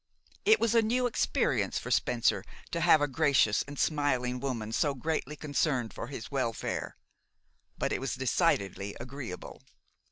It 0.45 0.59
was 0.59 0.73
a 0.73 0.81
new 0.81 1.05
experience 1.05 1.77
for 1.77 1.91
Spencer 1.91 2.43
to 2.71 2.81
have 2.81 3.01
a 3.03 3.07
gracious 3.07 3.61
and 3.67 3.77
smiling 3.77 4.39
woman 4.39 4.71
so 4.71 4.95
greatly 4.95 5.35
concerned 5.35 5.93
for 5.93 6.07
his 6.07 6.31
welfare; 6.31 6.97
but 7.77 7.91
it 7.91 8.01
was 8.01 8.15
decidedly 8.15 8.95
agreeable. 8.99 9.61